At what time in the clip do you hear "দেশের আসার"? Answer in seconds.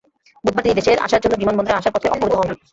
0.79-1.21